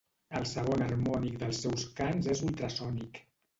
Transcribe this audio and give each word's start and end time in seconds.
El 0.37 0.45
segon 0.51 0.83
harmònic 0.85 1.37
dels 1.45 1.61
seus 1.67 1.87
cants 2.01 2.33
és 2.37 2.45
ultrasònic. 2.51 3.25